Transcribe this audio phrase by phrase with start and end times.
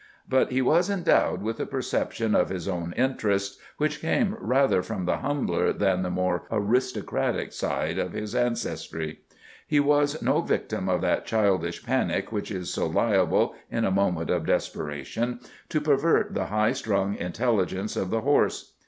[0.27, 5.05] But he was endowed with a perception of his own interests, which came rather from
[5.05, 9.21] the humbler than the more aristocratic side of his ancestry.
[9.67, 14.31] He was no victim of that childish panic which is so liable, in a moment
[14.31, 18.73] of desperation, to pervert the high strung intelligence of the horse.